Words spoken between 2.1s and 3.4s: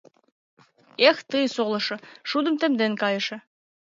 шудым темден кайыше!